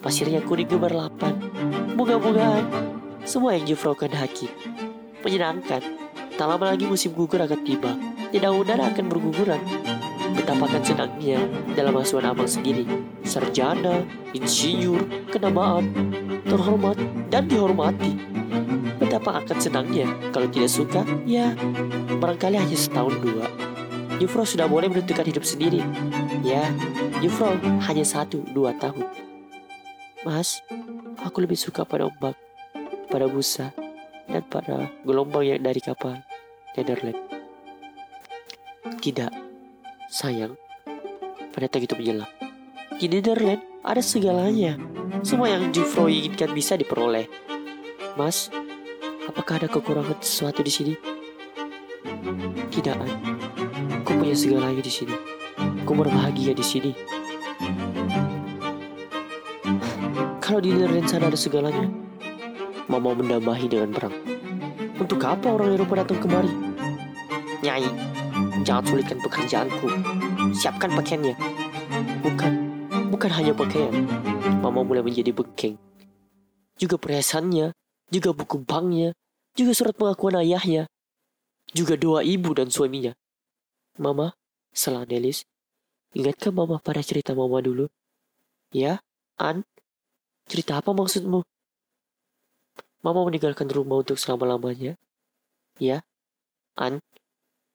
Pasirnya 0.08 0.40
kuning 0.40 0.72
gemerlapan, 0.72 1.36
bunga-bungaan, 1.92 2.64
semua 3.28 3.52
yang 3.52 3.68
Jufro 3.68 3.92
kehendaki. 3.92 4.48
Menyenangkan, 5.20 5.84
tak 6.32 6.48
lama 6.48 6.72
lagi 6.72 6.88
musim 6.88 7.12
gugur 7.12 7.44
akan 7.44 7.60
tiba. 7.60 7.92
Dedaunan 8.32 8.88
akan 8.88 9.04
berguguran. 9.04 9.60
Betapa 10.32 10.64
akan 10.64 10.80
senangnya 10.80 11.44
dalam 11.76 11.92
asuhan 12.00 12.24
abang 12.24 12.48
sendiri. 12.48 12.88
Sarjana, 13.20 14.00
insinyur, 14.32 15.28
kenamaan, 15.28 15.92
terhormat, 16.48 16.96
dan 17.28 17.44
dihormati. 17.44 18.16
Betapa 18.96 19.44
akan 19.44 19.60
senangnya 19.60 20.08
kalau 20.32 20.48
tidak 20.48 20.72
suka, 20.72 21.04
ya 21.28 21.52
barangkali 22.16 22.56
hanya 22.56 22.80
setahun 22.80 23.12
dua. 23.20 23.44
Jufro 24.16 24.48
sudah 24.48 24.72
boleh 24.72 24.88
menentukan 24.88 25.28
hidup 25.28 25.44
sendiri. 25.44 25.84
Ya, 26.40 26.64
Jufro 27.20 27.60
hanya 27.60 28.08
satu 28.08 28.40
dua 28.56 28.72
tahun. 28.80 29.27
Mas, 30.26 30.58
aku 31.22 31.46
lebih 31.46 31.54
suka 31.54 31.86
pada 31.86 32.10
ombak, 32.10 32.34
pada 33.06 33.30
busa, 33.30 33.70
dan 34.26 34.42
pada 34.50 34.90
gelombang 35.06 35.46
yang 35.46 35.62
dari 35.62 35.78
kapal 35.78 36.18
Netherlands. 36.74 37.22
Tidak, 38.98 39.30
sayang. 40.10 40.58
Pendeta 41.54 41.78
itu 41.78 41.94
menyela. 41.94 42.26
Di 42.98 43.06
Netherlands 43.06 43.62
ada 43.86 44.02
segalanya. 44.02 44.74
Semua 45.22 45.54
yang 45.54 45.70
Jufro 45.70 46.10
inginkan 46.10 46.50
bisa 46.50 46.74
diperoleh. 46.74 47.30
Mas, 48.18 48.50
apakah 49.30 49.62
ada 49.62 49.70
kekurangan 49.70 50.18
sesuatu 50.18 50.66
di 50.66 50.72
sini? 50.74 50.94
Tidak, 52.74 52.96
An. 52.98 53.12
Aku 54.02 54.18
punya 54.18 54.34
segalanya 54.34 54.82
di 54.82 54.90
sini. 54.90 55.14
Aku 55.86 55.94
berbahagia 55.94 56.58
di 56.58 56.66
sini. 56.66 56.92
Kalau 60.48 60.64
di 60.64 60.72
Netherlands 60.72 61.12
sana 61.12 61.28
ada 61.28 61.36
segalanya, 61.36 61.84
Mama 62.88 63.12
mendambahi 63.12 63.68
dengan 63.68 63.92
perang. 63.92 64.16
Untuk 64.96 65.20
apa 65.20 65.52
orang 65.52 65.76
Eropa 65.76 66.00
datang 66.00 66.24
kemari? 66.24 66.48
Nyai, 67.60 67.84
jangan 68.64 68.80
sulitkan 68.88 69.20
pekerjaanku. 69.20 69.92
Siapkan 70.56 70.96
pakaiannya. 70.96 71.36
Bukan, 72.24 72.52
bukan 73.12 73.30
hanya 73.36 73.52
pakaian. 73.52 73.92
Mama 74.64 74.88
mulai 74.88 75.04
menjadi 75.04 75.36
bengkeng. 75.36 75.76
Juga 76.80 76.96
perhiasannya, 76.96 77.76
juga 78.08 78.32
buku 78.32 78.64
banknya, 78.64 79.12
juga 79.52 79.76
surat 79.76 79.92
pengakuan 80.00 80.40
ayahnya, 80.40 80.88
juga 81.76 82.00
doa 82.00 82.24
ibu 82.24 82.56
dan 82.56 82.72
suaminya. 82.72 83.12
Mama, 84.00 84.32
salah 84.72 85.04
Nelis, 85.04 85.44
ingatkah 86.16 86.56
mama 86.56 86.80
pada 86.80 87.04
cerita 87.04 87.36
mama 87.36 87.60
dulu? 87.60 87.92
Ya, 88.72 89.04
An, 89.36 89.68
cerita 90.48 90.80
apa 90.80 90.90
maksudmu? 90.96 91.44
Mama 93.04 93.20
meninggalkan 93.28 93.68
rumah 93.70 94.02
untuk 94.02 94.18
selama-lamanya. 94.18 94.98
Ya, 95.78 96.02
An, 96.74 96.98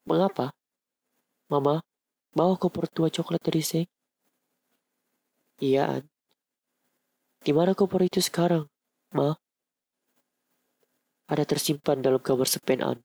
mengapa? 0.03 0.51
Mama, 1.47 1.79
bawa 2.35 2.59
koper 2.59 2.91
tua 2.91 3.07
coklat 3.07 3.39
dari 3.39 3.63
Seng. 3.63 3.87
Iya, 5.63 6.01
An. 6.01 6.03
Di 7.39 7.55
mana 7.55 7.71
koper 7.71 8.03
itu 8.03 8.19
sekarang, 8.19 8.67
Ma? 9.15 9.31
Ada 11.31 11.47
tersimpan 11.47 12.03
dalam 12.03 12.19
kamar 12.19 12.51
sepen 12.51 12.83
An. 12.83 12.99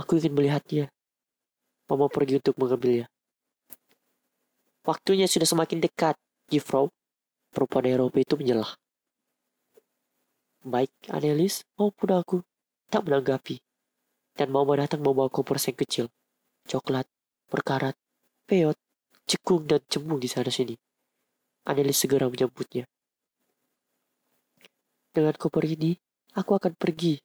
Aku 0.00 0.16
ingin 0.16 0.32
melihatnya. 0.32 0.88
Mama 1.92 2.08
pergi 2.08 2.40
untuk 2.40 2.56
mengambilnya. 2.56 3.04
Waktunya 4.86 5.28
sudah 5.28 5.44
semakin 5.44 5.84
dekat, 5.84 6.16
Jifro. 6.48 6.95
Perempuan 7.56 7.88
Eropa 7.88 8.20
itu 8.20 8.36
menyelah. 8.36 8.68
Baik, 10.60 10.92
Anelis 11.08 11.64
maupun 11.80 12.12
aku 12.12 12.36
tak 12.92 13.08
menanggapi. 13.08 13.64
Dan 14.36 14.52
Mama 14.52 14.76
datang 14.76 15.00
membawa 15.00 15.32
koper 15.32 15.56
seng 15.56 15.72
kecil. 15.72 16.12
Coklat, 16.68 17.08
perkarat, 17.48 17.96
peot, 18.44 18.76
cekung 19.24 19.64
dan 19.64 19.80
cembung 19.88 20.20
di 20.20 20.28
sana 20.28 20.52
sini. 20.52 20.76
Anelis 21.64 21.96
segera 21.96 22.28
menyambutnya. 22.28 22.84
Dengan 25.16 25.32
koper 25.40 25.64
ini, 25.64 25.96
aku 26.36 26.60
akan 26.60 26.76
pergi. 26.76 27.16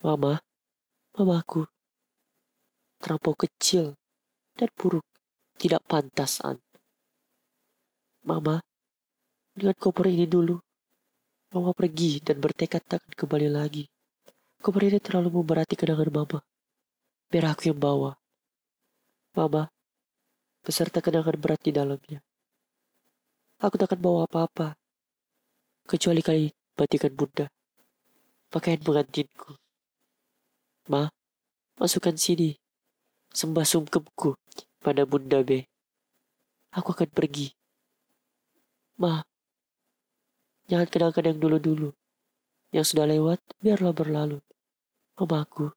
Mama, 0.00 0.40
mamaku. 1.20 1.68
Terlampau 2.96 3.36
kecil 3.36 3.92
dan 4.56 4.72
buruk. 4.72 5.04
Tidak 5.60 5.84
pantas, 5.84 6.40
An. 6.40 6.56
Mama, 8.24 8.64
dengan 9.56 9.72
koper 9.72 10.12
ini 10.12 10.28
dulu. 10.28 10.60
Mama 11.56 11.72
pergi 11.72 12.20
dan 12.20 12.36
bertekad 12.36 12.84
takkan 12.84 13.16
kembali 13.16 13.48
lagi. 13.48 13.88
Koper 14.60 14.92
ini 14.92 15.00
terlalu 15.00 15.40
memberati 15.40 15.72
kenangan 15.72 16.12
Mama. 16.12 16.38
Biar 17.32 17.56
aku 17.56 17.72
yang 17.72 17.80
bawa. 17.80 18.12
Mama, 19.32 19.72
beserta 20.60 21.00
kenangan 21.00 21.40
berat 21.40 21.60
di 21.64 21.72
dalamnya. 21.72 22.20
Aku 23.56 23.80
tak 23.80 23.88
akan 23.88 24.00
bawa 24.04 24.20
apa-apa. 24.28 24.76
Kecuali 25.88 26.20
kali 26.20 26.52
batikan 26.76 27.16
bunda. 27.16 27.48
Pakaian 28.52 28.84
pengantinku. 28.84 29.56
Ma, 30.92 31.08
masukkan 31.80 32.12
sini. 32.20 32.52
Sembah 33.32 33.64
sungkemku 33.64 34.36
pada 34.84 35.08
bunda 35.08 35.40
be. 35.40 35.64
Aku 36.76 36.92
akan 36.92 37.08
pergi. 37.08 37.56
Ma, 39.00 39.24
jangan 40.66 40.86
kenangkan 40.90 41.34
yang 41.34 41.38
dulu-dulu. 41.38 41.90
Yang 42.74 42.94
sudah 42.94 43.06
lewat, 43.08 43.40
biarlah 43.62 43.94
berlalu. 43.94 44.38
Mamaku, 45.16 45.72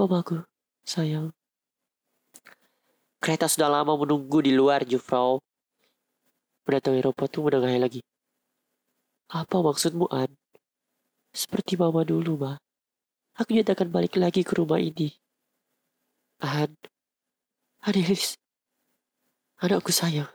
mamaku, 0.00 0.40
sayang. 0.86 1.34
Kereta 3.20 3.50
sudah 3.50 3.68
lama 3.68 3.98
menunggu 3.98 4.38
di 4.40 4.54
luar, 4.54 4.86
Jufrau. 4.86 5.42
Mendatang 6.64 6.96
Eropa 6.96 7.26
tuh 7.28 7.46
menengahi 7.46 7.78
lagi. 7.78 8.00
Apa 9.28 9.60
maksudmu, 9.60 10.06
An? 10.08 10.30
Seperti 11.36 11.76
mama 11.76 12.06
dulu, 12.06 12.40
Ma. 12.40 12.56
Aku 13.36 13.52
nyatakan 13.52 13.92
balik 13.92 14.16
lagi 14.16 14.40
ke 14.40 14.56
rumah 14.56 14.80
ini. 14.80 15.12
An, 16.40 16.72
Adelis, 17.84 18.40
anakku 19.60 19.92
sayang. 19.92 20.32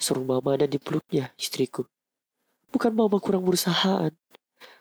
Suruh 0.00 0.24
mama 0.24 0.56
dan 0.56 0.72
dipeluknya, 0.72 1.36
istriku. 1.36 1.91
Bukan 2.72 2.92
mama 2.96 3.20
kurang 3.20 3.44
berusaha, 3.44 4.08
An. 4.08 4.14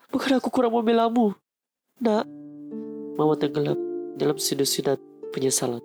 Bukan 0.10 0.40
aku 0.40 0.48
kurang 0.48 0.72
membelamu. 0.72 1.36
Nak, 2.00 2.24
mama 3.20 3.36
tenggelam 3.36 3.76
dalam 4.16 4.40
sinus-sinus 4.40 4.98
penyesalan. 5.36 5.84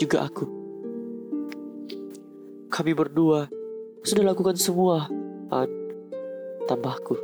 Juga 0.00 0.24
aku. 0.24 0.48
Kami 2.72 2.96
berdua 2.96 3.52
sudah 4.02 4.32
lakukan 4.32 4.56
semua, 4.56 5.06
An. 5.52 5.68
Tambahku. 6.64 7.20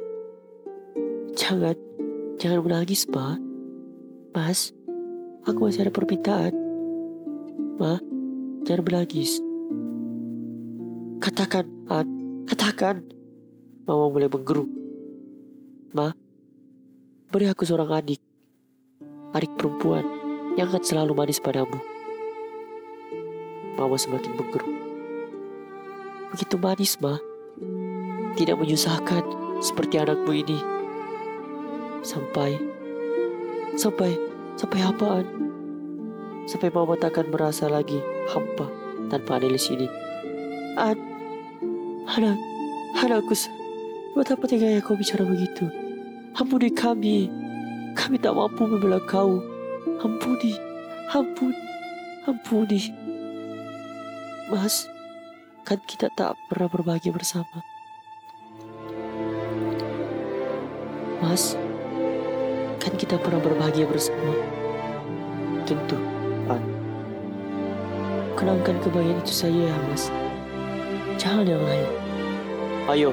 Jangan, 1.32 1.74
jangan 2.36 2.60
menangis, 2.60 3.08
Ma. 3.08 3.40
Mas, 4.36 4.76
aku 5.48 5.66
masih 5.66 5.88
ada 5.88 5.92
permintaan. 5.94 6.52
Ma, 7.80 7.96
jangan 8.68 8.84
menangis. 8.84 9.40
Katakan, 11.18 11.64
An, 11.88 12.06
katakan. 12.44 13.17
Mama 13.88 14.12
mulai 14.12 14.28
menggeruk. 14.28 14.68
Ma, 15.96 16.12
beri 17.32 17.48
aku 17.48 17.64
seorang 17.64 17.88
adik. 17.88 18.20
Adik 19.32 19.56
perempuan 19.56 20.04
yang 20.60 20.68
akan 20.68 20.84
selalu 20.84 21.16
manis 21.16 21.40
padamu. 21.40 21.80
Mama 23.80 23.96
semakin 23.96 24.36
menggeruk. 24.36 24.76
Begitu 26.36 26.60
manis, 26.60 27.00
Ma. 27.00 27.16
Tidak 28.36 28.60
menyusahkan 28.60 29.24
seperti 29.64 29.96
anakmu 29.96 30.36
ini. 30.36 30.60
Sampai, 32.04 32.60
sampai, 33.72 34.20
sampai 34.60 34.84
apaan? 34.84 35.24
Sampai 36.44 36.68
Mama 36.68 36.92
takkan 37.00 37.32
merasa 37.32 37.72
lagi 37.72 38.04
hampa 38.28 38.68
tanpa 39.08 39.40
Anelis 39.40 39.72
ini. 39.72 39.88
An, 40.76 41.00
anak, 42.04 42.36
anakku, 43.00 43.32
betapa 44.18 44.50
teganya 44.50 44.82
kau 44.82 44.98
bicara 44.98 45.22
begitu? 45.22 45.70
Ampuni 46.34 46.74
kami, 46.74 47.30
kami 47.94 48.18
tak 48.18 48.34
mampu 48.34 48.66
membela 48.66 48.98
kau. 49.06 49.38
Ampuni, 50.02 50.58
ampuni, 51.14 51.62
ampuni. 52.26 52.80
Mas, 54.50 54.90
kan 55.62 55.78
kita 55.86 56.10
tak 56.18 56.34
pernah 56.50 56.66
berbagi 56.66 57.14
bersama. 57.14 57.62
Mas, 61.22 61.54
kan 62.82 62.98
kita 62.98 63.22
pernah 63.22 63.38
berbahagia 63.38 63.86
bersama. 63.86 64.34
Tentu, 65.62 65.98
An. 66.50 66.62
Kenangkan 68.34 68.82
kebahagiaan 68.82 69.22
itu 69.22 69.34
saja 69.34 69.70
ya, 69.70 69.76
Mas. 69.90 70.10
Jangan 71.18 71.46
yang 71.46 71.62
lain. 71.62 71.88
Ayo, 72.88 73.10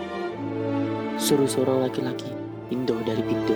suruh 1.15 1.47
seorang 1.47 1.87
laki-laki 1.87 2.27
Indo 2.73 2.97
dari 3.05 3.21
pintu. 3.21 3.53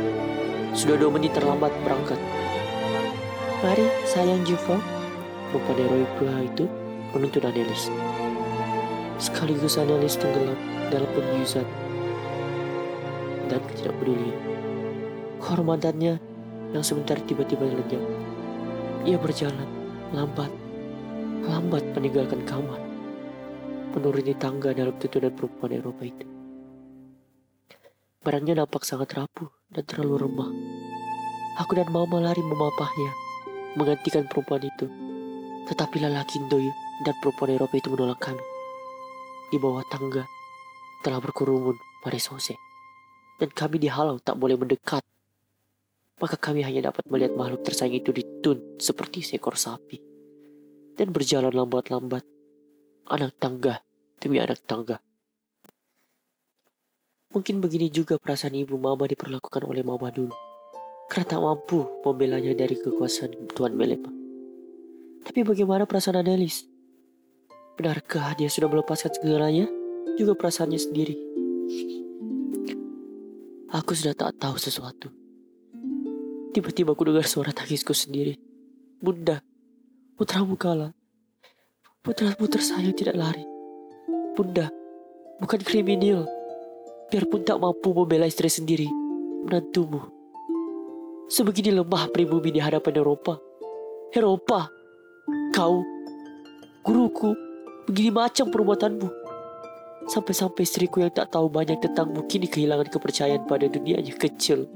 Sudah 0.77 0.95
dua 1.01 1.09
menit 1.09 1.33
terlambat 1.33 1.73
berangkat. 1.81 2.21
Mari, 3.65 3.89
sayang 4.05 4.45
Juvo. 4.45 4.77
Perempuan 5.49 5.81
heroik 5.81 6.11
pula 6.21 6.45
itu 6.45 6.69
menuntun 7.09 7.49
Anelis. 7.49 7.89
Sekaligus 9.17 9.81
Anelis 9.81 10.13
tenggelam 10.13 10.53
dalam 10.93 11.09
pembiusan 11.17 11.65
dan 13.49 13.61
tidak 13.73 13.97
peduli. 13.97 14.29
Kehormatannya 15.41 16.21
yang 16.77 16.83
sebentar 16.85 17.17
tiba-tiba 17.25 17.65
lenyap. 17.65 18.05
Ia 19.09 19.17
berjalan 19.17 19.65
lambat, 20.13 20.53
lambat 21.49 21.81
meninggalkan 21.97 22.45
kamar, 22.45 22.77
menuruni 23.97 24.37
tangga 24.37 24.69
dalam 24.69 24.93
tuntunan 25.01 25.33
perempuan 25.33 25.73
Eropa 25.73 26.05
itu. 26.05 26.28
Barangnya 28.19 28.59
nampak 28.59 28.83
sangat 28.83 29.15
rapuh 29.15 29.47
dan 29.71 29.87
terlalu 29.87 30.27
remah. 30.27 30.51
Aku 31.63 31.71
dan 31.71 31.87
mama 31.87 32.19
lari 32.19 32.43
memapahnya, 32.43 33.15
menggantikan 33.79 34.27
perempuan 34.27 34.59
itu. 34.59 34.91
Tetapi 35.71 36.03
lelaki 36.03 36.43
Indoy 36.43 36.67
dan 37.07 37.15
perempuan 37.23 37.55
Eropa 37.55 37.79
itu 37.79 37.87
menolak 37.87 38.19
kami. 38.19 38.43
Di 39.47 39.55
bawah 39.55 39.87
tangga 39.87 40.27
telah 40.99 41.23
berkerumun 41.23 41.79
Marisose 42.03 42.59
dan 43.39 43.49
kami 43.55 43.79
dihalau 43.79 44.19
tak 44.19 44.35
boleh 44.35 44.59
mendekat. 44.59 45.01
Maka 46.19 46.35
kami 46.35 46.67
hanya 46.67 46.91
dapat 46.91 47.07
melihat 47.07 47.39
makhluk 47.39 47.63
tersayang 47.63 48.03
itu 48.03 48.11
ditun 48.11 48.75
seperti 48.75 49.23
seekor 49.23 49.55
sapi. 49.55 49.95
Dan 50.99 51.15
berjalan 51.15 51.55
lambat-lambat. 51.55 52.27
Anak 53.07 53.39
tangga 53.39 53.79
demi 54.19 54.43
anak 54.43 54.59
tangga. 54.67 54.99
Mungkin 57.29 57.61
begini 57.61 57.93
juga 57.93 58.17
perasaan 58.17 58.57
ibu 58.57 58.73
mama 58.81 59.05
diperlakukan 59.05 59.61
oleh 59.61 59.85
mama 59.85 60.09
dulu. 60.09 60.33
Karena 61.05 61.29
tak 61.29 61.41
mampu 61.45 61.85
membelanya 62.01 62.57
dari 62.57 62.73
kekuasaan 62.73 63.53
Tuan 63.53 63.77
Melepa. 63.77 64.09
Tapi 65.29 65.45
bagaimana 65.45 65.85
perasaan 65.85 66.25
Adelis? 66.25 66.65
Benarkah 67.77 68.33
dia 68.33 68.49
sudah 68.49 68.65
melepaskan 68.65 69.13
segalanya? 69.13 69.69
Juga 70.17 70.33
perasaannya 70.33 70.81
sendiri. 70.81 71.15
Aku 73.77 73.93
sudah 73.93 74.17
tak 74.17 74.33
tahu 74.41 74.57
sesuatu. 74.57 75.13
Tiba-tiba 76.49 76.97
aku 76.97 77.13
dengar 77.13 77.29
suara 77.29 77.53
tangisku 77.53 77.93
sendiri. 77.93 78.41
Bunda, 78.97 79.45
putramu 80.17 80.57
kalah. 80.57 80.97
Putramu 82.01 82.49
tersayang 82.49 82.97
tidak 82.97 83.13
lari. 83.13 83.45
Bunda, 84.33 84.73
bukan 85.37 85.61
kriminal. 85.61 86.38
Biarpun 87.09 87.41
tak 87.41 87.57
mampu 87.57 87.89
membela 87.89 88.29
istri 88.29 88.53
sendiri, 88.53 88.85
menantumu. 89.41 90.13
Sebegini 91.25 91.73
lemah 91.73 92.05
pribumi 92.13 92.53
di 92.53 92.61
hadapan 92.61 93.01
Eropa. 93.01 93.41
Eropa, 94.13 94.69
kau, 95.49 95.81
guruku, 96.85 97.33
begini 97.89 98.13
macam 98.13 98.53
perbuatanmu. 98.53 99.09
Sampai-sampai 100.05 100.61
istriku 100.61 101.01
yang 101.01 101.09
tak 101.09 101.33
tahu 101.33 101.49
banyak 101.49 101.81
tentangmu 101.81 102.29
kini 102.29 102.45
kehilangan 102.45 102.93
kepercayaan 102.93 103.49
pada 103.49 103.65
dunianya 103.65 104.13
kecil. 104.13 104.69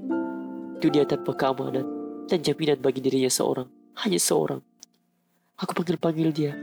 Dunia 0.82 1.06
tanpa 1.06 1.38
keamanan 1.38 1.86
dan 2.26 2.42
jaminan 2.42 2.82
bagi 2.82 2.98
dirinya 3.02 3.30
seorang. 3.30 3.70
Hanya 4.02 4.18
seorang. 4.18 4.62
Aku 5.62 5.78
panggil-panggil 5.78 6.30
dia. 6.34 6.58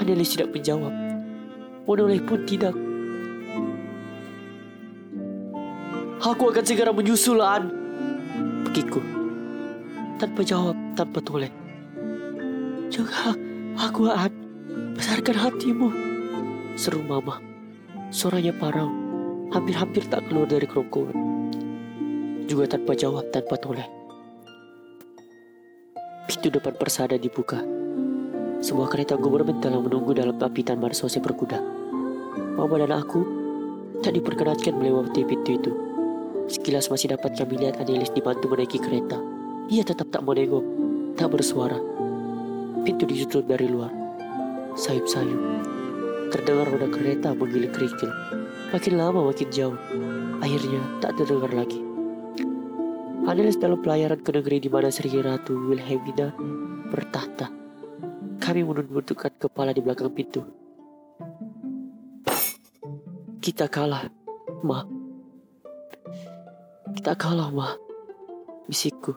Anelis 0.00 0.32
tidak 0.32 0.56
menjawab. 0.56 0.92
Monoleh 1.84 2.24
pun 2.24 2.40
tidak. 2.48 2.85
Aku 6.26 6.50
akan 6.50 6.66
segera 6.66 6.90
menyusul, 6.90 7.38
An. 7.38 7.70
Begitu. 8.66 8.98
Tanpa 10.18 10.42
jawab, 10.42 10.74
tanpa 10.98 11.22
toleh. 11.22 11.54
Juga 12.90 13.30
aku, 13.78 14.10
An. 14.10 14.34
Besarkan 14.98 15.38
hatimu. 15.38 15.88
Seru 16.74 17.06
mama. 17.06 17.38
Suaranya 18.10 18.50
parau. 18.58 18.90
Hampir-hampir 19.54 20.02
tak 20.10 20.26
keluar 20.26 20.50
dari 20.50 20.66
kerongkongan. 20.66 21.14
Juga 22.50 22.74
tanpa 22.74 22.98
jawab, 22.98 23.30
tanpa 23.30 23.54
toleh. 23.62 23.86
Pintu 26.26 26.50
depan 26.50 26.74
persada 26.74 27.14
dibuka. 27.14 27.62
Sebuah 28.66 28.90
kereta 28.90 29.14
gubernur 29.14 29.62
telah 29.62 29.78
menunggu 29.78 30.10
dalam 30.10 30.34
apitan 30.42 30.82
marsose 30.82 31.22
berkuda. 31.22 31.62
Mama 32.58 32.82
dan 32.82 32.98
aku 32.98 33.22
tak 34.02 34.18
diperkenankan 34.18 34.74
melewati 34.74 35.22
pintu 35.22 35.54
itu. 35.54 35.85
Sekilas 36.46 36.86
masih 36.86 37.10
dapat 37.10 37.34
kami 37.34 37.58
lihat 37.58 37.82
Anelis 37.82 38.14
dibantu 38.14 38.46
menaiki 38.46 38.78
kereta. 38.78 39.18
Ia 39.66 39.82
tetap 39.82 40.14
tak 40.14 40.22
mau 40.22 40.30
nengok. 40.30 40.62
Tak 41.18 41.34
bersuara. 41.34 41.74
Pintu 42.86 43.02
ditutup 43.02 43.50
dari 43.50 43.66
luar. 43.66 43.90
Sayup-sayup. 44.78 45.42
Terdengar 46.30 46.70
roda 46.70 46.86
kereta 46.86 47.34
menggiling 47.34 47.74
kerikil. 47.74 48.10
Makin 48.70 48.94
lama 48.94 49.26
makin 49.26 49.50
jauh. 49.50 49.78
Akhirnya 50.38 50.78
tak 51.02 51.18
terdengar 51.18 51.50
lagi. 51.50 51.82
Adalah 53.26 53.58
dalam 53.58 53.82
pelayaran 53.82 54.22
ke 54.22 54.30
negeri 54.30 54.62
di 54.62 54.70
mana 54.70 54.86
Sri 54.86 55.10
Ratu 55.10 55.50
Wilhelmina 55.66 56.30
bertahta. 56.94 57.50
Kami 58.38 58.62
menundukkan 58.62 59.34
kepala 59.34 59.74
di 59.74 59.82
belakang 59.82 60.14
pintu. 60.14 60.46
Kita 63.42 63.66
kalah, 63.66 64.06
Ma. 64.62 64.95
Kita 66.96 67.12
kalah, 67.12 67.52
Ma. 67.52 67.76
Bisikku. 68.66 69.12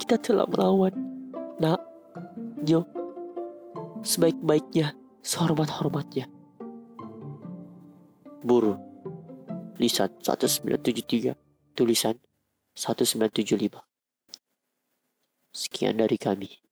Kita 0.00 0.16
telah 0.16 0.48
melawan. 0.48 0.90
Nak, 1.60 1.80
Nyo. 2.64 2.82
Sebaik-baiknya, 4.00 4.96
sehormat-hormatnya. 5.20 6.26
Buru. 8.40 8.74
Lisan 9.76 10.16
1973. 10.24 11.36
Tulisan 11.76 12.16
1975. 12.72 13.84
Sekian 15.52 16.00
dari 16.00 16.16
kami. 16.16 16.65